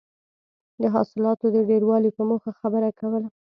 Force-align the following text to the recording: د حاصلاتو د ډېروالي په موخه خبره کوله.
د 0.81 0.83
حاصلاتو 0.93 1.45
د 1.55 1.57
ډېروالي 1.69 2.11
په 2.17 2.23
موخه 2.29 2.51
خبره 2.61 2.89
کوله. 2.99 3.27